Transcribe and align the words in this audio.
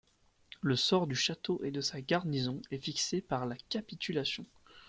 Le 0.61 0.75
sort 0.75 1.05
du 1.05 1.13
château 1.13 1.63
et 1.63 1.69
de 1.69 1.79
sa 1.79 2.01
garnison 2.01 2.59
est 2.71 2.79
fixé 2.79 3.21
par 3.21 3.45
la 3.45 3.55
capitulation. 3.69 4.47